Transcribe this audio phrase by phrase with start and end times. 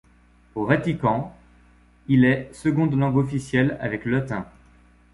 [0.55, 1.31] Au Vatican,
[2.07, 4.47] il est seconde langue officielle avec le latin.